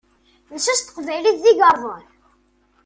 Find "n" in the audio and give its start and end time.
0.81-0.83